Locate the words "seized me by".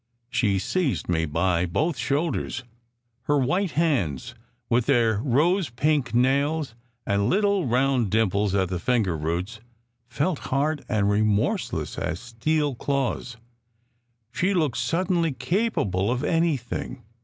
0.57-1.67